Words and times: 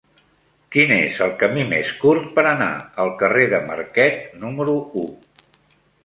Quin 0.75 0.91
és 0.93 1.17
el 1.25 1.33
camí 1.41 1.65
més 1.73 1.91
curt 2.05 2.31
per 2.37 2.45
anar 2.51 2.69
al 3.03 3.11
carrer 3.19 3.43
de 3.51 3.59
Marquet 3.67 4.17
número 4.47 4.75
u? 5.03 5.05